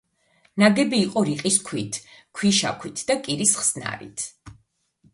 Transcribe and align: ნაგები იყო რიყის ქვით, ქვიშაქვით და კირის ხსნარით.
ნაგები 0.63 1.01
იყო 1.07 1.23
რიყის 1.27 1.59
ქვით, 1.69 2.01
ქვიშაქვით 2.39 3.07
და 3.13 3.21
კირის 3.29 3.57
ხსნარით. 3.63 4.29